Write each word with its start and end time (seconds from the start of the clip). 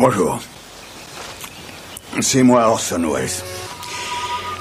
Bonjour. 0.00 0.40
C'est 2.20 2.42
moi 2.42 2.68
Orson 2.68 3.02
Welles. 3.02 3.28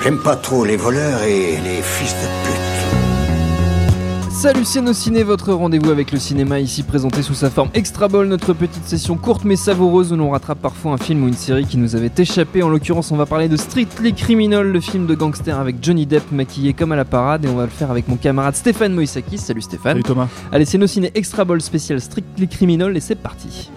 J'aime 0.03 0.20
pas 0.20 0.35
trop 0.35 0.66
les 0.66 0.75
voleurs 0.75 1.23
et 1.23 1.55
les 1.63 1.81
fils 1.81 2.13
de 2.13 2.27
pute. 2.43 4.33
Salut 4.33 4.66
c'est 4.66 4.94
Ciné, 4.94 5.23
votre 5.23 5.53
rendez-vous 5.53 5.91
avec 5.91 6.11
le 6.11 6.20
cinéma 6.20 6.59
ici 6.59 6.83
présenté 6.83 7.21
sous 7.21 7.35
sa 7.35 7.49
forme 7.49 7.70
Extra 7.73 8.09
Ball, 8.09 8.27
notre 8.27 8.52
petite 8.52 8.83
session 8.83 9.16
courte 9.16 9.45
mais 9.45 9.55
savoureuse 9.55 10.11
où 10.11 10.17
l'on 10.17 10.31
rattrape 10.31 10.59
parfois 10.59 10.91
un 10.91 10.97
film 10.97 11.23
ou 11.23 11.30
une 11.30 11.33
série 11.33 11.66
qui 11.66 11.77
nous 11.77 11.95
avait 11.95 12.11
échappé. 12.17 12.61
En 12.61 12.67
l'occurrence, 12.67 13.09
on 13.13 13.16
va 13.16 13.25
parler 13.25 13.47
de 13.47 13.55
Strictly 13.55 14.13
Criminal, 14.13 14.69
le 14.69 14.81
film 14.81 15.05
de 15.05 15.16
gangster 15.16 15.58
avec 15.58 15.77
Johnny 15.81 16.05
Depp 16.05 16.33
maquillé 16.33 16.73
comme 16.73 16.91
à 16.91 16.97
la 16.97 17.05
parade 17.05 17.45
et 17.45 17.47
on 17.47 17.55
va 17.55 17.63
le 17.63 17.69
faire 17.69 17.91
avec 17.91 18.09
mon 18.09 18.17
camarade 18.17 18.58
Stéphane 18.58 18.94
Moïsakis. 18.94 19.38
Salut 19.38 19.61
Stéphane. 19.61 19.94
Salut 19.94 20.03
Thomas. 20.03 20.27
Allez, 20.52 20.66
c'est 20.66 20.85
Ciné 20.85 21.13
Extra 21.16 21.45
Ball 21.45 21.61
spécial 21.61 22.02
Strictly 22.02 22.49
Criminal 22.49 22.97
et 22.97 22.99
c'est 22.99 23.16
parti. 23.16 23.69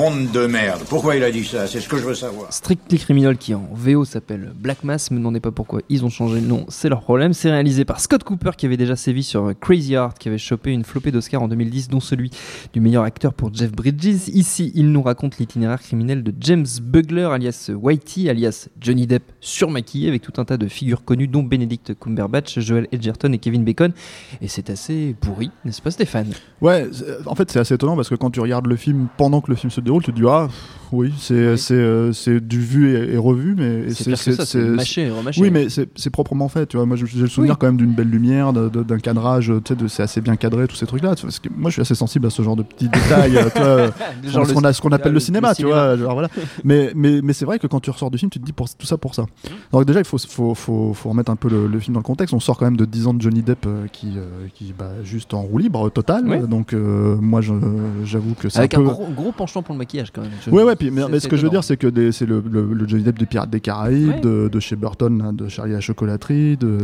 Monde 0.00 0.30
de 0.30 0.46
merde. 0.46 0.80
Pourquoi 0.88 1.16
il 1.16 1.22
a 1.22 1.30
dit 1.30 1.44
ça? 1.44 1.66
C'est 1.66 1.78
ce 1.78 1.86
que 1.86 1.98
je 1.98 2.04
veux 2.04 2.14
savoir. 2.14 2.50
Strictly 2.50 2.98
Criminal 2.98 3.36
qui 3.36 3.52
en 3.52 3.68
VO 3.74 4.06
s'appelle 4.06 4.50
Black 4.58 4.82
Mass, 4.82 5.10
me 5.10 5.18
demandez 5.18 5.40
pas 5.40 5.50
pourquoi 5.50 5.82
ils 5.90 6.06
ont 6.06 6.08
changé 6.08 6.40
le 6.40 6.46
nom, 6.46 6.64
c'est 6.70 6.88
leur 6.88 7.02
problème. 7.02 7.34
C'est 7.34 7.50
réalisé 7.50 7.84
par 7.84 8.00
Scott 8.00 8.24
Cooper 8.24 8.52
qui 8.56 8.64
avait 8.64 8.78
déjà 8.78 8.96
sévi 8.96 9.22
sur 9.22 9.52
Crazy 9.60 9.92
Heart, 9.92 10.18
qui 10.18 10.28
avait 10.28 10.38
chopé 10.38 10.70
une 10.70 10.84
flopée 10.84 11.10
d'Oscar 11.10 11.42
en 11.42 11.48
2010, 11.48 11.88
dont 11.88 12.00
celui 12.00 12.30
du 12.72 12.80
meilleur 12.80 13.04
acteur 13.04 13.34
pour 13.34 13.52
Jeff 13.52 13.72
Bridges. 13.72 14.28
Ici, 14.28 14.72
il 14.74 14.90
nous 14.90 15.02
raconte 15.02 15.36
l'itinéraire 15.36 15.82
criminel 15.82 16.22
de 16.22 16.32
James 16.40 16.66
Bugler, 16.80 17.28
alias 17.30 17.70
Whitey, 17.70 18.30
alias 18.30 18.68
Johnny 18.80 19.06
Depp 19.06 19.24
surmaquillé, 19.40 20.08
avec 20.08 20.22
tout 20.22 20.40
un 20.40 20.46
tas 20.46 20.56
de 20.56 20.66
figures 20.66 21.04
connues, 21.04 21.28
dont 21.28 21.42
Benedict 21.42 21.92
Cumberbatch, 22.00 22.58
Joel 22.60 22.88
Edgerton 22.90 23.34
et 23.34 23.38
Kevin 23.38 23.64
Bacon. 23.64 23.92
Et 24.40 24.48
c'est 24.48 24.70
assez 24.70 25.14
pourri, 25.20 25.50
n'est-ce 25.66 25.82
pas 25.82 25.90
Stéphane? 25.90 26.32
Ouais, 26.62 26.88
en 27.26 27.34
fait 27.34 27.50
c'est 27.50 27.58
assez 27.58 27.74
étonnant 27.74 27.96
parce 27.96 28.08
que 28.08 28.14
quand 28.14 28.30
tu 28.30 28.40
regardes 28.40 28.66
le 28.66 28.76
film 28.76 29.08
pendant 29.18 29.42
que 29.42 29.50
le 29.50 29.56
film 29.56 29.70
se 29.70 29.82
tu 29.98 30.12
te 30.12 30.16
dis 30.16 30.26
ah 30.28 30.48
oui, 30.92 31.12
c'est 31.18 31.56
c'est 31.56 31.74
euh, 31.74 32.12
c'est 32.12 32.40
du 32.40 32.60
vu 32.60 32.96
et, 32.96 33.16
revu, 33.16 33.54
mais 33.56 33.90
c'est 33.90 34.10
mâché 34.56 35.02
et 35.02 35.10
remâché. 35.10 35.40
Oui, 35.40 35.50
mais 35.50 35.68
c'est 35.68 36.10
proprement 36.10 36.48
fait. 36.48 36.66
Tu 36.66 36.76
vois, 36.76 36.86
moi 36.86 36.96
j'ai 36.96 37.06
le 37.18 37.28
souvenir 37.28 37.58
quand 37.58 37.66
même 37.66 37.76
d'une 37.76 37.92
belle 37.92 38.08
lumière, 38.08 38.52
d'un 38.52 38.98
cadrage, 38.98 39.52
tu 39.64 39.74
sais, 39.74 39.88
c'est 39.88 40.02
assez 40.02 40.20
bien 40.20 40.36
cadré 40.36 40.66
tous 40.66 40.76
ces 40.76 40.86
trucs 40.86 41.02
là. 41.02 41.14
Parce 41.20 41.38
que 41.38 41.48
moi 41.56 41.70
je 41.70 41.74
suis 41.74 41.82
assez 41.82 41.94
sensible 41.94 42.26
à 42.26 42.30
ce 42.30 42.42
genre 42.42 42.56
de 42.56 42.64
petits 42.64 42.88
détails, 42.88 43.32
vois, 43.32 44.44
ce 44.46 44.52
qu'on 44.52 44.64
a 44.64 44.72
ce 44.72 44.80
qu'on 44.80 44.90
appelle 44.90 45.12
le 45.12 45.20
cinéma, 45.20 45.54
tu 45.54 45.64
vois. 45.64 45.96
Genre, 45.96 46.12
voilà. 46.12 46.28
Mais 46.64 46.90
mais 46.96 47.20
mais 47.22 47.34
c'est 47.34 47.44
vrai 47.44 47.60
que 47.60 47.68
quand 47.68 47.80
tu 47.80 47.90
ressors 47.90 48.10
du 48.10 48.18
film, 48.18 48.30
tu 48.30 48.40
te 48.40 48.44
dis 48.44 48.52
pour 48.52 48.68
tout 48.68 48.86
ça 48.86 48.98
pour 48.98 49.14
ça. 49.14 49.22
Mmh. 49.22 49.48
Donc 49.72 49.84
déjà 49.84 50.00
il 50.00 50.06
faut 50.06 50.18
faut 50.18 50.54
faut, 50.54 50.92
faut 50.92 51.08
remettre 51.08 51.30
un 51.30 51.36
peu 51.36 51.48
le, 51.48 51.78
film 51.78 51.94
dans 51.94 52.00
le 52.00 52.04
contexte. 52.04 52.34
On 52.34 52.40
sort 52.40 52.58
quand 52.58 52.64
même 52.64 52.76
de 52.76 52.84
10 52.84 53.06
ans 53.06 53.14
de 53.14 53.22
Johnny 53.22 53.42
Depp 53.42 53.64
euh, 53.66 53.86
qui 53.92 54.14
euh, 54.16 54.48
qui 54.54 54.74
bah, 54.76 54.90
juste 55.04 55.34
en 55.34 55.42
roue 55.42 55.58
libre 55.58 55.88
total. 55.90 56.48
Donc 56.48 56.72
moi 56.72 57.40
j'avoue 57.40 58.34
que 58.34 58.48
c'est 58.48 58.58
avec 58.58 58.74
un, 58.74 58.82
gros, 58.82 59.06
gros 59.14 59.30
penchant 59.30 59.62
pour 59.62 59.69
le 59.72 59.78
maquillage 59.78 60.10
quand 60.12 60.22
même. 60.22 60.30
Ouais 60.50 60.62
ouais 60.62 60.74
mais, 60.90 61.20
ce 61.20 61.28
que 61.28 61.36
je 61.36 61.42
veux 61.42 61.50
dire, 61.50 61.64
c'est 61.64 61.76
que 61.76 62.10
c'est 62.10 62.26
le, 62.26 62.42
le, 62.50 62.88
Johnny 62.88 63.02
Depp 63.02 63.18
des 63.18 63.26
Pirates 63.26 63.50
des 63.50 63.60
Caraïbes, 63.60 64.20
de, 64.20 64.60
chez 64.60 64.76
Burton, 64.76 65.34
de 65.34 65.48
Charlie 65.48 65.72
la 65.72 65.80
chocolaterie, 65.80 66.56
de, 66.56 66.78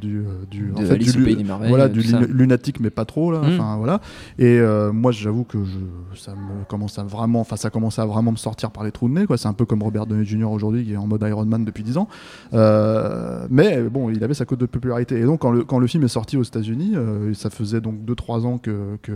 du, 0.00 0.18
euh, 0.18 0.44
du, 0.50 0.72
en 0.74 0.80
fait, 0.82 0.98
du, 0.98 1.44
voilà, 1.68 1.88
du 1.88 2.00
lunatique, 2.28 2.80
mais 2.80 2.90
pas 2.90 3.04
trop 3.04 3.32
là. 3.32 3.40
Enfin 3.44 3.76
voilà. 3.76 4.00
Et 4.38 4.58
euh, 4.58 4.92
moi, 4.92 5.12
j'avoue 5.12 5.44
que 5.44 5.58
je, 5.64 6.20
ça 6.20 6.32
me 6.32 6.64
commence 6.68 6.98
à 6.98 7.04
vraiment, 7.04 7.40
enfin 7.40 7.56
ça 7.56 7.70
commence 7.70 7.98
à 7.98 8.06
vraiment 8.06 8.32
me 8.32 8.36
sortir 8.36 8.70
par 8.70 8.84
les 8.84 8.92
trous 8.92 9.08
de 9.08 9.14
nez. 9.14 9.26
Quoi. 9.26 9.36
C'est 9.36 9.48
un 9.48 9.52
peu 9.52 9.64
comme 9.64 9.82
Robert 9.82 10.06
Downey 10.06 10.24
Jr. 10.24 10.50
aujourd'hui, 10.50 10.84
qui 10.84 10.92
est 10.92 10.96
en 10.96 11.06
mode 11.06 11.24
Iron 11.28 11.44
Man 11.44 11.64
depuis 11.64 11.82
10 11.82 11.98
ans. 11.98 12.08
Euh, 12.54 13.46
mais 13.50 13.82
bon, 13.82 14.10
il 14.10 14.22
avait 14.22 14.34
sa 14.34 14.44
cote 14.44 14.60
de 14.60 14.66
popularité. 14.66 15.18
Et 15.18 15.24
donc 15.24 15.40
quand 15.40 15.50
le, 15.50 15.64
quand 15.64 15.78
le 15.78 15.86
film 15.86 16.04
est 16.04 16.08
sorti 16.08 16.36
aux 16.36 16.42
États-Unis, 16.42 16.94
ça 17.34 17.50
faisait 17.50 17.80
donc 17.80 17.96
2-3 18.06 18.46
ans 18.46 18.58
que, 18.58 18.96
que, 19.02 19.12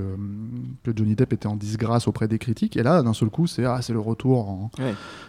que 0.82 0.92
Johnny 0.94 1.14
Depp 1.14 1.32
était 1.32 1.46
en 1.46 1.56
disgrâce 1.56 2.08
auprès 2.08 2.28
des 2.28 2.38
critiques. 2.38 2.76
Et 2.76 2.82
là, 2.82 3.01
d'un 3.02 3.12
seul 3.12 3.30
coup, 3.30 3.46
c'est 3.46 3.64
ah, 3.64 3.80
c'est 3.82 3.92
le 3.92 4.00
retour 4.00 4.70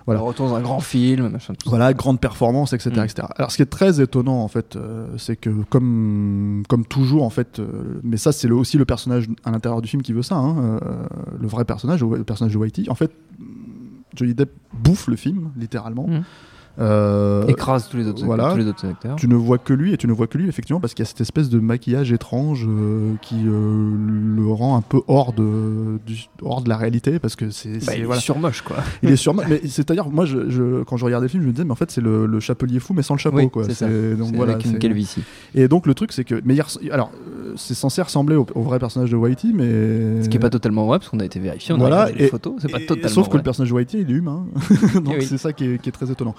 voilà. 0.06 0.22
On 0.22 0.26
retourne 0.26 0.50
dans 0.50 0.56
un 0.56 0.62
grand 0.62 0.80
film, 0.80 1.38
Voilà, 1.66 1.94
grande 1.94 2.20
performance, 2.20 2.74
etc., 2.74 2.92
mm. 2.96 3.04
etc. 3.04 3.28
Alors, 3.36 3.52
ce 3.52 3.58
qui 3.58 3.62
est 3.62 3.68
très 3.68 4.02
étonnant, 4.02 4.42
en 4.42 4.48
fait, 4.48 4.76
euh, 4.76 5.08
c'est 5.18 5.36
que 5.36 5.50
comme, 5.70 6.64
comme 6.68 6.86
toujours, 6.86 7.24
en 7.24 7.30
fait, 7.30 7.60
euh, 7.60 8.00
mais 8.04 8.18
ça, 8.18 8.32
c'est 8.32 8.50
aussi 8.52 8.78
le 8.78 8.86
personnage 8.86 9.28
à 9.44 9.52
l'intérieur 9.52 9.82
du 9.82 9.88
film 9.88 10.02
qui 10.02 10.14
veut 10.14 10.24
ça, 10.24 10.36
hein, 10.36 10.80
euh, 10.84 11.04
le 11.40 11.48
vrai 11.48 11.66
personnage, 11.66 12.04
le 12.04 12.24
personnage 12.24 12.54
de 12.54 12.58
Whitey. 12.58 12.90
En 12.90 12.96
fait, 12.96 13.12
Johnny 14.16 14.34
Depp 14.34 14.52
bouffe 14.74 15.08
le 15.08 15.16
film, 15.16 15.52
littéralement. 15.58 16.08
Mm. 16.08 16.24
Euh, 16.80 17.46
Écrase 17.48 17.88
tous 17.88 17.98
les, 17.98 18.08
autres, 18.08 18.26
tous 18.26 18.58
les 18.58 18.68
autres 18.68 18.88
acteurs. 18.88 19.16
Tu 19.16 19.28
ne 19.28 19.36
vois 19.36 19.60
que 19.60 19.74
lui, 19.74 19.94
et 19.94 19.98
tu 19.98 20.08
ne 20.08 20.14
vois 20.14 20.28
que 20.28 20.38
lui, 20.38 20.48
effectivement, 20.48 20.80
parce 20.80 20.94
qu'il 20.94 21.04
y 21.04 21.08
a 21.08 21.10
cette 21.10 21.22
espèce 21.22 21.50
de 21.50 21.60
maquillage 21.60 22.12
étrange 22.12 22.66
euh, 22.68 23.14
qui 23.22 23.36
euh, 23.46 23.96
le 24.54 24.60
rend 24.60 24.78
un 24.78 24.82
peu 24.82 25.02
hors 25.08 25.34
de, 25.34 26.00
du, 26.06 26.26
hors 26.42 26.62
de 26.62 26.70
la 26.70 26.78
réalité, 26.78 27.20
parce 27.20 27.36
que 27.36 27.50
c'est. 27.50 27.86
Bah, 27.86 27.94
il 27.96 28.04
est 28.04 28.20
surmoche, 28.20 28.62
quoi. 28.62 28.78
Il 29.02 29.10
est 29.10 29.16
surmoche, 29.16 29.46
mais 29.50 29.62
c'est-à-dire, 29.68 30.10
moi, 30.10 30.26
je, 30.26 30.84
quand 30.84 30.98
je 30.98 31.06
regardais 31.06 31.26
le 31.26 31.30
film, 31.30 31.44
je 31.44 31.48
me 31.48 31.54
disais, 31.54 31.66
mais 31.66 31.72
en 31.72 31.76
fait, 31.76 31.92
c'est 31.92 32.02
le, 32.02 32.40
chapelier 32.40 32.80
fou, 32.80 32.94
mais 32.94 33.04
sans 33.04 33.16
le 33.16 33.20
chapeau, 33.20 33.48
quoi. 33.50 33.64
C'est 33.66 33.74
ça. 33.74 33.88
Donc, 33.88 34.36
voilà, 34.36 34.54
avec 34.54 34.66
une 34.66 34.80
calvitie. 34.80 35.24
Et 35.56 35.68
donc, 35.68 35.88
le 35.88 35.94
truc, 35.94 36.12
c'est 36.12 36.24
que. 36.24 36.42
Mais 36.46 36.56
alors, 36.92 37.12
c'est 37.56 37.74
censé 37.74 38.02
ressembler 38.02 38.36
au, 38.36 38.62
vrai 38.62 38.80
personnage 38.80 39.12
de 39.12 39.16
Whitey, 39.16 39.50
mais. 39.54 40.24
Ce 40.24 40.30
qui 40.30 40.38
n'est 40.38 40.42
pas 40.42 40.50
totalement 40.50 40.86
vrai, 40.86 41.00
parce 41.00 41.10
qu'on 41.10 41.20
a 41.20 41.26
été 41.26 41.40
vérifié, 41.40 41.74
on 41.74 41.82
a 41.82 41.86
regardé 41.86 42.14
les 42.14 42.28
photos, 42.28 42.56
c'est 42.60 42.72
pas 42.72 42.80
totalement 42.80 43.10
Sauf 43.10 43.30
que 43.30 43.38
le 43.38 43.44
personnage 43.44 43.70
de 43.70 43.76
Whitey, 43.76 44.02
il 44.02 44.10
est 44.10 44.14
humain. 44.14 44.46
donc, 44.96 45.22
c'est 45.22 45.38
ça 45.38 45.54
qui 45.54 45.66
est, 45.66 45.82
qui 45.82 45.90
est 45.90 45.92
très 45.92 46.12
étonnant. 46.12 46.36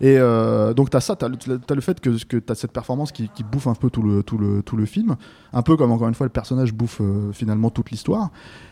Et 0.00 0.16
euh, 0.18 0.74
donc, 0.74 0.90
tu 0.90 0.96
as 0.96 1.00
ça, 1.00 1.16
tu 1.16 1.24
as, 1.24 1.74
le 1.74 1.80
fait 1.80 2.00
que, 2.00 2.10
que 2.24 2.36
tu 2.36 2.52
as 2.52 2.54
cette 2.54 2.72
performance 2.72 3.12
qui, 3.12 3.28
qui, 3.34 3.42
bouffe 3.42 3.66
un 3.66 3.74
peu 3.74 3.90
tout 3.90 4.02
le, 4.02 4.22
tout, 4.22 4.38
le, 4.38 4.62
tout 4.62 4.76
le 4.76 4.86
film. 4.86 5.16
Un 5.52 5.62
peu 5.62 5.76
comme, 5.76 5.90
encore 5.90 6.08
une 6.08 6.14
fois, 6.14 6.26
le 6.26 6.32
personnage 6.32 6.72
bouffe 6.72 7.00
euh, 7.00 7.32
finalement 7.32 7.70
toute 7.70 7.90
l'histoire. 7.90 8.30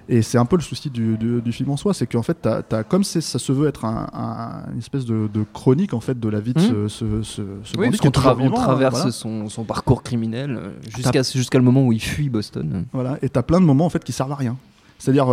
Et 0.09 0.23
c'est 0.23 0.39
un 0.39 0.45
peu 0.45 0.56
le 0.56 0.62
souci 0.62 0.89
du, 0.89 1.17
du, 1.19 1.53
film 1.53 1.71
en 1.71 1.77
soi, 1.77 1.93
c'est 1.93 2.06
qu'en 2.06 2.23
fait, 2.23 2.47
as, 2.47 2.62
as, 2.71 2.85
comme 2.85 3.03
ça 3.03 3.21
se 3.21 3.53
veut 3.53 3.67
être 3.67 3.85
un, 3.85 4.62
une 4.73 4.79
espèce 4.79 5.05
de, 5.05 5.29
de, 5.33 5.45
chronique 5.53 5.95
en 5.95 6.01
fait 6.01 6.21
de 6.21 6.29
la 6.29 6.39
vie 6.39 6.55
de 6.55 6.61
mmh. 6.61 6.89
ce, 6.89 7.23
ce, 7.23 7.43
ce, 7.65 7.77
oui, 7.77 7.91
qu'on 7.99 8.09
on 8.09 8.51
traverse 8.51 9.11
son, 9.11 9.49
son, 9.49 9.65
parcours 9.65 10.05
criminel 10.05 10.56
euh, 10.56 10.71
jusqu'à 10.97 11.23
jusqu'à 11.23 11.59
le 11.59 11.65
moment 11.65 11.83
où 11.83 11.86
il 11.93 12.01
fuit 12.01 12.29
Boston. 12.29 12.85
Voilà, 12.93 13.19
et 13.23 13.29
tu 13.29 13.39
as 13.39 13.43
plein 13.43 13.61
de 13.61 13.67
moments 13.67 13.87
en 13.87 13.91
fait 13.91 14.05
qui 14.05 14.13
servent 14.13 14.33
à 14.33 14.37
rien. 14.37 14.57
C'est-à-dire, 14.99 15.29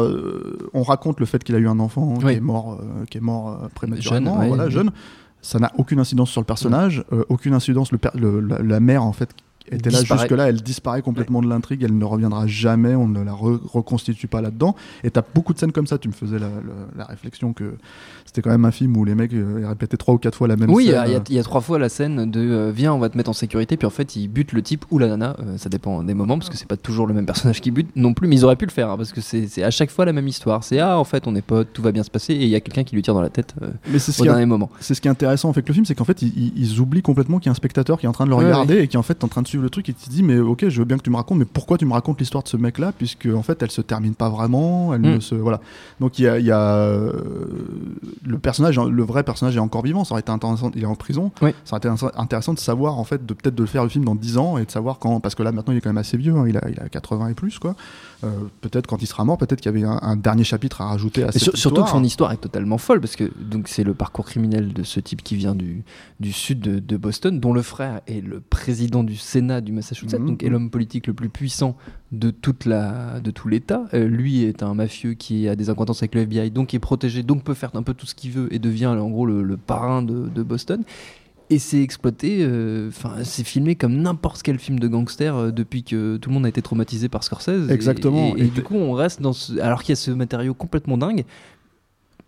on 0.73 0.83
raconte 0.83 1.21
le 1.21 1.25
fait 1.25 1.41
qu'il 1.41 1.55
a 1.55 1.57
eu 1.57 1.69
un 1.69 1.79
enfant 1.79 2.17
qui 2.17 2.27
est 2.27 2.41
mort, 2.41 2.81
qui 3.09 3.17
est 3.17 3.21
mort 3.21 3.69
prématurément, 3.73 4.41
jeune, 4.41 4.47
voilà, 4.49 4.69
jeune 4.69 4.91
ça 5.43 5.59
n'a 5.59 5.71
aucune 5.77 5.99
incidence 5.99 6.31
sur 6.31 6.41
le 6.41 6.45
personnage, 6.45 7.03
euh, 7.11 7.25
aucune 7.29 7.53
incidence 7.53 7.91
le, 7.91 8.39
la, 8.39 8.79
mère 8.79 9.03
en 9.03 9.13
fait 9.13 9.29
était 9.71 9.89
là 9.89 10.03
jusque-là, 10.03 10.49
elle 10.49 10.61
disparaît 10.61 11.01
complètement 11.01 11.41
de 11.41 11.47
l'intrigue, 11.47 11.83
elle 11.83 11.97
ne 11.97 12.05
reviendra 12.05 12.47
jamais, 12.47 12.95
on 12.95 13.07
ne 13.07 13.23
la 13.23 13.33
reconstitue 13.33 14.27
pas 14.27 14.41
là-dedans. 14.41 14.75
Et 15.03 15.11
t'as 15.11 15.23
beaucoup 15.33 15.53
de 15.53 15.59
scènes 15.59 15.71
comme 15.71 15.87
ça, 15.87 15.97
tu 15.97 16.07
me 16.07 16.13
faisais 16.13 16.37
la, 16.39 17.05
réflexion 17.05 17.53
que 17.53 17.75
c'était 18.25 18.41
quand 18.41 18.49
même 18.49 18.65
un 18.65 18.71
film 18.71 18.95
où 18.97 19.05
les 19.05 19.13
mecs 19.13 19.33
euh, 19.33 19.65
répétaient 19.67 19.97
trois 19.97 20.15
ou 20.15 20.17
quatre 20.17 20.37
fois 20.37 20.47
la 20.47 20.55
même 20.55 20.69
oui, 20.69 20.87
scène. 20.87 21.03
Oui, 21.05 21.21
il 21.29 21.35
y, 21.35 21.39
a 21.39 21.43
trois 21.43 21.61
fois 21.61 21.77
la 21.77 21.89
scène 21.89 22.29
de 22.31 22.39
euh, 22.39 22.71
viens, 22.73 22.93
on 22.93 22.97
va 22.97 23.09
te 23.09 23.17
mettre 23.17 23.29
en 23.29 23.33
sécurité, 23.33 23.77
puis 23.77 23.85
en 23.85 23.91
fait 23.91 24.15
ils 24.15 24.27
butent 24.27 24.53
le 24.53 24.61
type 24.61 24.85
ou 24.89 24.97
la 24.97 25.07
nana, 25.07 25.35
euh, 25.39 25.57
ça 25.57 25.69
dépend 25.69 26.01
des 26.03 26.13
moments, 26.13 26.37
parce 26.37 26.49
que 26.49 26.57
c'est 26.57 26.67
pas 26.67 26.77
toujours 26.77 27.05
le 27.05 27.13
même 27.13 27.25
personnage 27.25 27.61
qui 27.61 27.71
bute 27.71 27.89
non 27.95 28.13
plus, 28.13 28.27
mais 28.27 28.35
ils 28.37 28.45
auraient 28.45 28.55
pu 28.55 28.65
le 28.65 28.71
faire, 28.71 28.89
hein, 28.89 28.97
parce 28.97 29.11
que 29.11 29.21
c'est 29.21 29.63
à 29.63 29.71
chaque 29.71 29.91
fois 29.91 30.05
la 30.05 30.13
même 30.13 30.27
histoire. 30.27 30.63
C'est 30.63 30.79
ah, 30.79 30.97
en 30.97 31.03
fait 31.03 31.27
on 31.27 31.35
est 31.35 31.41
potes, 31.41 31.69
tout 31.73 31.81
va 31.81 31.91
bien 31.91 32.03
se 32.03 32.09
passer, 32.09 32.33
et 32.33 32.43
il 32.43 32.49
y 32.49 32.55
a 32.55 32.61
quelqu'un 32.61 32.83
qui 32.83 32.95
lui 32.95 33.01
tire 33.01 33.13
dans 33.13 33.21
la 33.21 33.29
tête 33.29 33.53
mais 33.87 33.99
au 34.19 34.23
dernier 34.23 34.45
moment. 34.45 34.69
C'est 34.79 34.95
ce 34.95 35.01
qui 35.01 35.07
est 35.07 35.11
intéressant 35.11 35.49
avec 35.51 35.67
le 35.67 35.73
film, 35.73 35.85
c'est 35.85 35.95
qu'en 35.95 36.05
fait 36.05 36.21
ils, 36.21 36.79
oublient 36.79 37.03
complètement 37.03 37.37
qu'il 37.37 37.47
y 37.47 37.49
a 37.49 37.51
un 37.51 37.55
spectateur 37.55 37.99
qui 37.99 38.05
est 38.05 38.09
en 38.09 38.13
train 38.13 38.25
de 38.25 38.29
le 38.29 38.35
regarder 38.35 38.79
et 38.79 38.87
qui 38.87 38.97
en 38.97 39.03
fait 39.03 39.19
est 39.19 39.23
en 39.23 39.27
train 39.27 39.41
de 39.41 39.47
suivre 39.53 39.63
le 39.63 39.69
truc 39.69 39.87
et 39.89 39.93
qui 39.93 40.09
dit 40.09 40.23
mais 40.23 40.39
ok, 40.39 40.67
je 40.67 40.79
veux 40.79 40.85
bien 40.85 40.97
que 40.97 41.03
tu 41.03 41.11
me 41.11 41.15
racontes, 41.15 41.37
mais 41.37 41.45
pourquoi 41.45 41.77
tu 41.77 41.85
me 41.85 41.93
racontes 41.93 42.19
l'histoire 42.19 42.43
de 42.43 42.47
ce 42.47 42.57
mec-là, 42.57 42.91
puisque 42.91 43.27
en 43.27 43.43
fait, 43.43 43.61
elle 43.61 43.69
se 43.69 43.81
termine 43.81 44.15
pas 44.15 44.29
vraiment, 44.29 44.93
elle 44.93 45.01
ne 45.01 45.17
mm. 45.17 45.21
se, 45.21 45.35
voilà. 45.35 45.61
Donc 45.99 46.17
il 46.17 46.23
y 46.23 46.27
a, 46.27 46.39
y 46.39 46.51
a 46.51 46.75
euh, 46.75 47.11
le 48.25 48.39
personnage, 48.39 48.79
le 48.79 49.03
vrai 49.03 49.23
personnage 49.23 49.55
est 49.55 49.59
encore 49.59 49.83
vivant. 49.83 50.03
Ça 50.03 50.13
aurait 50.13 50.21
été 50.21 50.31
intéressant, 50.31 50.71
il 50.75 50.81
est 50.81 50.87
en 50.87 50.95
prison. 50.95 51.31
Ça 51.65 51.75
aurait 51.75 51.77
été 51.77 51.89
intéressant 52.15 52.53
de 52.53 52.59
savoir 52.59 52.97
en 52.97 53.03
fait, 53.03 53.25
de 53.25 53.33
peut-être 53.33 53.55
de 53.55 53.65
faire 53.65 53.83
le 53.83 53.89
film 53.89 54.05
dans 54.05 54.15
10 54.15 54.37
ans 54.37 54.57
et 54.57 54.65
de 54.65 54.71
savoir 54.71 54.97
quand, 54.97 55.19
parce 55.19 55.35
que 55.35 55.43
là 55.43 55.51
maintenant 55.51 55.73
il 55.73 55.77
est 55.77 55.81
quand 55.81 55.89
même 55.89 55.97
assez 55.97 56.17
vieux, 56.17 56.35
hein, 56.35 56.45
il, 56.47 56.57
a, 56.57 56.67
il 56.69 56.79
a 56.79 56.89
80 56.89 57.29
et 57.29 57.33
plus 57.33 57.59
quoi. 57.59 57.75
Euh, 58.23 58.29
peut-être 58.61 58.87
quand 58.87 59.01
il 59.01 59.07
sera 59.07 59.25
mort, 59.25 59.37
peut-être 59.37 59.59
qu'il 59.61 59.71
y 59.71 59.75
avait 59.75 59.97
un, 60.01 60.15
dernier 60.15 60.45
chapitre 60.45 60.81
à 60.81 60.85
rajouter 60.85 61.23
à 61.23 61.31
cette 61.31 61.41
histoire. 61.41 61.57
Surtout 61.57 61.83
que 61.83 61.89
son 61.89 62.03
histoire 62.03 62.31
est 62.31 62.37
totalement 62.37 62.77
folle 62.77 63.01
parce 63.01 63.15
que 63.15 63.29
donc 63.39 63.67
c'est 63.67 63.83
le 63.83 63.93
parcours 63.93 64.25
criminel 64.25 64.71
de 64.71 64.83
ce 64.83 64.99
type 64.99 65.21
qui 65.21 65.35
vient 65.35 65.55
du, 65.55 65.83
du 66.19 66.31
sud 66.31 66.61
de, 66.61 66.79
de 66.79 66.97
Boston, 66.97 67.39
dont 67.39 67.53
le 67.53 67.61
frère 67.61 67.99
est 68.07 68.25
le 68.25 68.39
président 68.39 69.03
du 69.03 69.17
Sénat 69.17 69.42
Sénat 69.43 69.61
du 69.61 69.71
Massachusetts, 69.73 70.19
Mhm. 70.19 70.25
donc 70.27 70.43
est 70.43 70.49
l'homme 70.49 70.69
politique 70.69 71.07
le 71.07 71.13
plus 71.13 71.29
puissant 71.29 71.75
de 72.11 72.31
toute 72.31 72.65
la 72.65 73.19
de 73.19 73.31
tout 73.31 73.47
l'État. 73.49 73.85
Euh, 73.93 74.07
lui 74.07 74.43
est 74.43 74.63
un 74.63 74.73
mafieux 74.73 75.13
qui 75.13 75.47
a 75.49 75.55
des 75.55 75.69
acquaintances 75.69 76.01
avec 76.01 76.15
le 76.15 76.21
FBI, 76.21 76.49
donc 76.51 76.73
est 76.73 76.79
protégé, 76.79 77.23
donc 77.23 77.43
peut 77.43 77.53
faire 77.53 77.71
un 77.75 77.83
peu 77.83 77.93
tout 77.93 78.05
ce 78.05 78.15
qu'il 78.15 78.31
veut 78.31 78.53
et 78.53 78.59
devient 78.59 78.85
en 78.87 79.09
gros 79.09 79.25
le, 79.25 79.43
le 79.43 79.57
parrain 79.57 80.01
de, 80.01 80.27
de 80.29 80.43
Boston. 80.43 80.83
Et 81.49 81.59
c'est 81.59 81.81
exploité, 81.83 82.37
euh, 82.41 82.87
enfin 82.87 83.15
c'est 83.23 83.43
filmé 83.43 83.75
comme 83.75 83.95
n'importe 83.97 84.41
quel 84.43 84.57
film 84.59 84.79
de 84.79 84.87
gangster 84.87 85.35
euh, 85.35 85.51
depuis 85.51 85.83
que 85.83 86.15
tout 86.17 86.29
le 86.29 86.33
monde 86.35 86.45
a 86.45 86.49
été 86.49 86.61
traumatisé 86.61 87.09
par 87.09 87.23
Scorsese. 87.23 87.69
Exactement. 87.69 88.35
Et, 88.37 88.39
et 88.39 88.43
Et 88.45 88.47
du 88.47 88.63
coup 88.63 88.75
on 88.75 88.93
reste 88.93 89.21
dans 89.21 89.33
ce, 89.33 89.59
alors 89.59 89.83
qu'il 89.83 89.91
y 89.91 89.93
a 89.93 89.97
ce 89.97 90.11
matériau 90.11 90.53
complètement 90.53 90.97
dingue. 90.97 91.25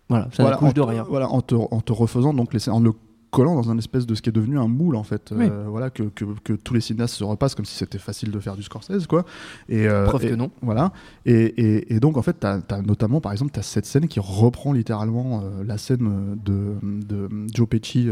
Voilà, 0.08 0.28
ça 0.32 0.42
voilà, 0.44 0.50
n'accouche 0.56 0.68
en 0.68 0.72
de 0.72 0.80
te- 0.82 0.86
rien. 0.86 1.04
Voilà, 1.08 1.28
en 1.30 1.40
te, 1.40 1.54
en 1.56 1.80
te 1.80 1.92
refaisant 1.92 2.32
donc 2.34 2.54
les 2.54 2.68
en 2.68 2.78
le 2.78 2.92
collant 3.36 3.54
dans 3.54 3.70
un 3.70 3.78
espèce 3.78 4.06
de 4.06 4.14
ce 4.14 4.22
qui 4.22 4.30
est 4.30 4.32
devenu 4.32 4.58
un 4.58 4.68
moule 4.68 4.96
en 4.96 5.02
fait, 5.02 5.32
Oui. 5.36 5.46
Euh, 5.50 5.66
voilà 5.68 5.90
que, 5.90 6.04
que, 6.04 6.24
que 6.42 6.52
tous 6.54 6.74
les 6.74 6.80
cinéastes 6.80 7.14
se 7.14 7.24
repassent 7.24 7.54
comme 7.54 7.64
si 7.64 7.76
c'était 7.76 7.98
facile 7.98 8.30
de 8.30 8.40
faire 8.40 8.56
du 8.56 8.62
Scorsese 8.62 9.06
quoi. 9.06 9.24
Et 9.68 9.86
euh, 9.88 10.06
Preuve 10.06 10.24
et- 10.24 10.30
que 10.30 10.34
non. 10.34 10.50
Voilà. 10.62 10.92
Et, 11.24 11.34
et, 11.34 11.94
et 11.94 12.00
donc 12.00 12.16
en 12.16 12.22
fait, 12.22 12.36
t'as 12.40 12.60
as 12.70 12.82
notamment 12.82 13.20
par 13.20 13.32
exemple 13.32 13.52
t'as 13.52 13.62
cette 13.62 13.86
scène 13.86 14.08
qui 14.08 14.20
reprend 14.20 14.72
littéralement 14.72 15.42
euh, 15.44 15.62
la 15.64 15.78
scène 15.78 16.36
de, 16.44 16.74
de 16.82 17.28
Joe 17.54 17.68
Pesci. 17.68 18.08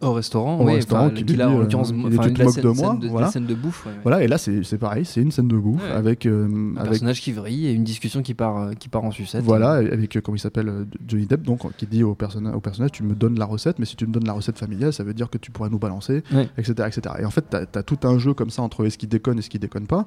Au 0.00 0.12
restaurant, 0.12 0.58
Au 0.58 0.66
oui, 0.66 0.74
restaurant, 0.74 1.06
enfin, 1.06 1.14
qui 1.14 1.24
lui 1.24 1.42
en 1.42 1.58
l'occurrence, 1.58 1.92
enfin, 1.96 2.28
tu 2.28 2.34
la 2.34 2.48
scène, 2.48 2.64
de 2.64 2.68
moi, 2.68 2.90
scène 2.90 2.98
de, 2.98 3.08
voilà. 3.08 3.26
la 3.26 3.32
scène 3.32 3.46
de 3.46 3.54
bouffe. 3.54 3.86
ouais, 3.86 3.92
ouais. 3.92 3.98
Voilà. 4.02 4.22
Et 4.24 4.28
là 4.28 4.38
c'est 4.38 4.76
pareil, 4.78 5.04
c'est 5.04 5.22
une 5.22 5.30
scène 5.30 5.48
de 5.48 5.56
bouffe 5.56 5.82
Ouais. 5.82 5.90
avec 5.90 6.26
euh, 6.26 6.46
Un 6.46 6.76
avec 6.76 6.90
personnage 6.90 7.20
qui 7.22 7.32
vrille 7.32 7.66
et 7.68 7.72
une 7.72 7.84
discussion 7.84 8.20
qui 8.22 8.34
part, 8.34 8.58
euh, 8.58 8.72
qui 8.72 8.88
part 8.88 9.04
en 9.04 9.12
sucette. 9.12 9.42
Voilà, 9.44 9.72
avec 9.74 10.16
euh, 10.16 10.20
comment 10.20 10.36
il 10.36 10.40
s'appelle 10.40 10.68
euh, 10.68 10.84
Johnny 11.06 11.26
Depp, 11.26 11.42
donc 11.42 11.60
qui 11.76 11.86
dit 11.86 12.02
au, 12.02 12.14
personna- 12.14 12.52
au 12.54 12.60
personnage 12.60 12.90
Tu 12.92 13.02
me 13.04 13.14
donnes 13.14 13.38
la 13.38 13.46
recette, 13.46 13.78
mais 13.78 13.86
si 13.86 13.96
tu 13.96 14.06
me 14.06 14.12
donnes 14.12 14.26
la 14.26 14.32
recette 14.34 14.58
familiale, 14.58 14.92
ça 14.92 15.04
veut 15.04 15.14
dire 15.14 15.30
que 15.30 15.38
tu 15.38 15.50
pourrais 15.50 15.70
nous 15.70 15.78
balancer, 15.78 16.22
etc., 16.58 16.72
etc. 16.88 17.14
Et 17.20 17.24
en 17.24 17.30
fait, 17.30 17.44
t'as 17.48 17.60
as 17.74 17.82
tout 17.82 17.98
un 18.02 18.18
jeu 18.18 18.34
comme 18.34 18.50
ça 18.50 18.62
entre 18.62 18.86
ce 18.88 18.98
qui 18.98 19.06
déconne 19.06 19.38
et 19.38 19.42
ce 19.42 19.48
qui 19.50 19.58
déconne 19.60 19.86
pas, 19.86 20.06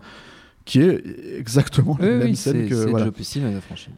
qui 0.65 0.81
est 0.81 1.01
exactement 1.39 1.97
Oui, 1.99 2.05
la 2.07 2.17
même 2.17 2.27
oui, 2.27 2.35
scène 2.35 2.67
que. 2.67 2.89
voilà. 2.89 3.09
Pesci. 3.11 3.41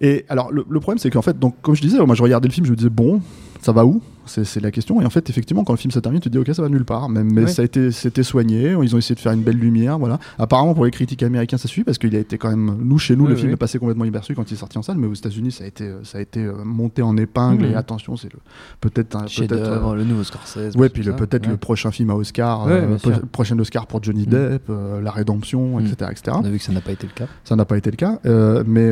Et 0.02 0.26
alors, 0.30 0.52
le, 0.52 0.64
le 0.70 0.80
problème, 0.80 1.00
c'est 1.00 1.10
qu'en 1.10 1.24
fait, 1.24 1.38
donc, 1.40 1.56
comme 1.62 1.76
je 1.76 1.82
disais, 1.82 1.98
moi 2.06 2.14
je 2.16 2.22
regardais 2.24 2.48
le 2.48 2.54
film, 2.54 2.66
je 2.66 2.72
me 2.72 2.76
disais 2.78 2.90
Bon, 2.92 3.22
ça 3.62 3.72
va 3.72 3.86
où? 3.86 4.02
C'est 4.26 4.60
la 4.62 4.70
question. 4.70 5.02
Et 5.02 5.06
en 5.06 5.10
fait, 5.10 5.28
effectivement, 5.32 5.64
quand 5.64 5.74
le 5.74 5.80
film 5.80 5.90
se 5.90 5.98
termine, 5.98 6.22
tu 6.22 6.30
te 6.30 6.32
dis 6.32 6.38
ok, 6.38 6.54
ça 6.54 6.62
va 6.62 6.70
nulle 6.70 6.86
part. 6.86 7.10
Mais, 7.10 7.48
ça 7.48 7.64
a 7.64 7.66
été, 7.66 7.90
c'était 7.92 8.22
soigné. 8.22 8.76
Ils 8.84 8.94
ont 8.94 9.00
essayé 9.00 9.16
de 9.16 9.20
faire 9.20 9.32
une 9.32 9.42
belle 9.42 9.58
lumière. 9.58 9.98
Voilà. 9.98 10.20
Apparemment, 10.38 10.76
pour 10.76 10.86
les 10.86 10.92
critiques 10.92 11.24
américains, 11.24 11.58
ça 11.58 11.68
suit 11.68 11.84
parce 11.84 11.98
qu'il 11.98 12.16
a 12.16 12.20
été 12.20 12.38
quand 12.38 12.52
même. 12.52 12.78
Nous, 12.80 13.00
chez 13.00 13.16
nous, 13.16 13.26
le 13.26 13.36
film 13.36 13.52
est 13.52 13.56
passé 13.58 13.80
complètement 13.80 14.06
inaperçu 14.06 14.36
quand 14.36 14.48
il 14.52 14.54
est 14.54 14.58
sorti 14.58 14.78
en 14.78 14.84
salle. 14.84 14.98
Mais 14.98 15.08
aux 15.08 15.16
États-Unis, 15.16 15.52
ça 15.52 15.64
a 15.64 15.68
été, 15.68 15.92
ça 16.04 16.20
a 16.20 16.22
été 16.22 16.42
euh, 16.46 16.64
monté 16.64 17.02
en 17.02 17.18
épingle. 17.18 17.66
Mhm. 17.66 17.72
Et 17.72 17.76
attention, 17.76 18.18
c'est 18.18 18.32
le 18.32 18.38
peut-être 18.82 19.16
un 19.16 19.22
peut-être. 19.22 19.52
Euh, 19.54 19.96
le 19.96 20.04
nouveau 20.04 20.24
Scorsese. 20.24 20.76
Ouais, 20.76 20.90
puis 20.90 21.02
peut-être 21.02 21.46
Ouais. 21.48 21.52
le 21.54 21.58
prochain 21.58 21.90
film 21.90 22.12
à 22.12 22.16
Oscar, 22.16 22.68
Ouais, 22.68 22.74
euh, 22.74 22.98
pro- 23.00 23.26
prochain 23.32 23.58
Oscar 23.58 23.88
pour 23.88 24.04
Johnny 24.04 24.26
Mhm. 24.28 24.30
Depp, 24.30 24.70
euh, 24.70 25.02
La 25.02 25.10
Rédemption, 25.10 25.80
etc., 25.80 26.12
etc. 26.12 26.38
On 26.40 26.46
a 26.46 26.50
vu 26.52 26.60
que 26.60 26.64
ça 26.64 26.72
n'a 26.72 26.82
pas 26.82 26.92
été 26.92 27.08
le 27.08 27.14
cas. 27.14 27.26
Ça 27.44 27.56
n'a 27.56 27.66
pas 27.66 27.78
été 27.80 27.90
le 27.90 27.98
cas, 27.98 28.20
mais 28.68 28.92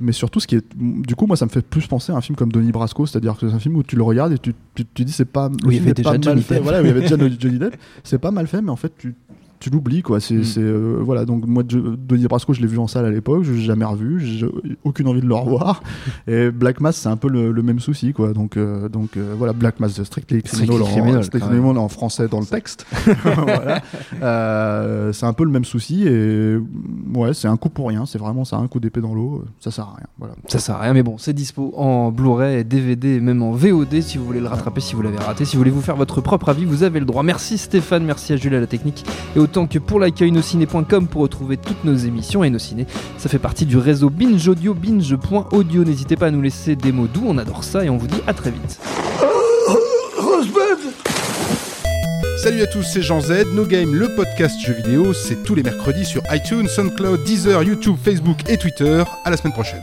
mais 0.00 0.12
surtout 0.12 0.40
ce 0.40 0.46
qui 0.46 0.56
est, 0.56 0.64
du 0.74 1.14
coup 1.14 1.26
moi 1.26 1.36
ça 1.36 1.44
me 1.44 1.50
fait 1.50 1.60
plus 1.60 1.86
penser 1.86 2.12
à 2.12 2.16
un 2.16 2.20
film 2.22 2.34
comme 2.36 2.50
Donnie 2.50 2.72
Brasco, 2.72 3.04
c'est-à-dire 3.04 3.36
que 3.36 3.46
c'est 3.46 3.54
un 3.54 3.58
film 3.58 3.67
où 3.76 3.82
tu 3.82 3.96
le 3.96 4.02
regardes 4.02 4.32
et 4.32 4.38
tu 4.38 4.54
tu, 4.74 4.84
tu 4.94 5.04
dis 5.04 5.12
c'est 5.12 5.24
pas, 5.24 5.48
Où 5.64 5.70
il 5.70 5.78
y 5.78 5.80
avait 5.80 5.92
déjà 5.92 6.16
Johnny 6.20 6.42
Depp. 6.42 6.62
voilà, 6.62 6.80
il 6.80 6.86
y 6.86 6.90
avait 6.90 7.00
déjà 7.00 7.16
Johnny 7.18 7.58
Depp, 7.58 7.76
c'est 8.04 8.18
pas 8.18 8.30
mal 8.30 8.46
fait, 8.46 8.62
mais 8.62 8.70
en 8.70 8.76
fait 8.76 8.92
tu 8.96 9.14
tu 9.60 9.70
l'oublies 9.70 10.02
quoi. 10.02 10.20
C'est 10.20 10.38
Mm. 10.38 10.44
euh, 10.58 10.98
voilà 11.00 11.24
donc 11.24 11.46
moi 11.46 11.62
Donnie 11.62 12.26
Brasco 12.26 12.52
je 12.52 12.60
l'ai 12.60 12.66
vu 12.66 12.78
en 12.78 12.86
salle 12.86 13.04
à 13.06 13.10
l'époque, 13.10 13.42
je 13.44 13.52
l'ai 13.52 13.60
jamais 13.60 13.84
revu, 13.84 14.20
j'ai 14.20 14.46
aucune 14.84 15.08
envie 15.08 15.20
de 15.20 15.26
le 15.26 15.34
revoir. 15.34 15.82
et 16.26 16.50
Black 16.50 16.80
Mass 16.80 16.96
c'est 16.96 17.08
un 17.08 17.16
peu 17.16 17.28
le, 17.28 17.52
le 17.52 17.62
même 17.62 17.80
souci 17.80 18.12
quoi. 18.12 18.32
Donc 18.32 18.56
euh, 18.56 18.88
donc 18.88 19.16
euh, 19.16 19.34
voilà 19.36 19.52
Black 19.52 19.80
Mass 19.80 19.98
de 19.98 20.04
Strictly 20.04 20.42
Criminal, 20.42 20.82
en, 20.82 21.22
Strictly 21.22 21.58
en 21.58 21.88
français 21.88 22.28
dans 22.28 22.40
le 22.40 22.46
texte. 22.46 22.86
voilà. 23.24 23.82
Euh, 24.22 25.12
c'est 25.12 25.26
un 25.26 25.32
peu 25.32 25.44
le 25.44 25.50
même 25.50 25.64
souci 25.64 26.06
et 26.06 26.56
ouais 27.14 27.34
c'est 27.34 27.48
un 27.48 27.56
coup 27.56 27.68
pour 27.68 27.88
rien. 27.88 28.06
C'est 28.06 28.18
vraiment 28.18 28.44
ça 28.44 28.56
un 28.56 28.68
coup 28.68 28.80
d'épée 28.80 29.00
dans 29.00 29.14
l'eau. 29.14 29.44
Ça 29.60 29.70
sert 29.70 29.84
à 29.84 29.94
rien. 29.96 30.06
Voilà. 30.18 30.34
Ça 30.46 30.58
sert 30.58 30.76
à 30.76 30.80
rien, 30.80 30.92
mais 30.92 31.02
bon, 31.02 31.18
c'est 31.18 31.32
dispo 31.32 31.72
en 31.76 32.10
Blu-ray, 32.10 32.64
DVD 32.64 33.16
et 33.16 33.20
même 33.20 33.42
en 33.42 33.52
VOD 33.52 34.00
si 34.00 34.18
vous 34.18 34.24
voulez 34.24 34.40
le 34.40 34.48
rattraper, 34.48 34.80
si 34.80 34.94
vous 34.94 35.02
l'avez 35.02 35.18
raté. 35.18 35.44
Si 35.44 35.56
vous 35.56 35.60
voulez 35.60 35.70
vous 35.70 35.80
faire 35.80 35.96
votre 35.96 36.20
propre 36.20 36.48
avis, 36.48 36.64
vous 36.64 36.82
avez 36.82 37.00
le 37.00 37.06
droit. 37.06 37.22
Merci 37.22 37.58
Stéphane, 37.58 38.04
merci 38.04 38.32
à 38.32 38.36
Jules 38.36 38.54
à 38.54 38.60
la 38.60 38.66
technique. 38.66 39.04
Et 39.36 39.38
autant 39.48 39.66
que 39.66 39.78
pour 39.78 39.98
l'accueil 39.98 40.30
nociné.com 40.30 41.08
pour 41.08 41.22
retrouver 41.22 41.56
toutes 41.56 41.82
nos 41.82 41.96
émissions. 41.96 42.44
Et 42.44 42.50
Nociné, 42.50 42.86
ça 43.16 43.30
fait 43.30 43.38
partie 43.38 43.64
du 43.64 43.78
réseau 43.78 44.10
Binge 44.10 44.46
Audio, 44.46 44.74
binge.audio. 44.74 45.84
N'hésitez 45.84 46.16
pas 46.16 46.26
à 46.26 46.30
nous 46.30 46.42
laisser 46.42 46.76
des 46.76 46.92
mots 46.92 47.06
doux, 47.06 47.24
on 47.26 47.38
adore 47.38 47.64
ça 47.64 47.82
et 47.82 47.88
on 47.88 47.96
vous 47.96 48.06
dit 48.06 48.20
à 48.26 48.34
très 48.34 48.50
vite. 48.50 48.78
Salut 52.42 52.60
à 52.62 52.66
tous, 52.66 52.82
c'est 52.82 53.02
Jean 53.02 53.22
Z. 53.22 53.46
No 53.54 53.64
Game, 53.64 53.94
le 53.94 54.14
podcast 54.14 54.54
jeux 54.60 54.74
vidéo, 54.74 55.14
c'est 55.14 55.42
tous 55.42 55.54
les 55.54 55.62
mercredis 55.62 56.04
sur 56.04 56.22
iTunes, 56.30 56.68
SoundCloud, 56.68 57.24
Deezer, 57.24 57.62
YouTube, 57.62 57.96
Facebook 58.02 58.48
et 58.48 58.58
Twitter. 58.58 59.02
À 59.24 59.30
la 59.30 59.36
semaine 59.38 59.54
prochaine. 59.54 59.82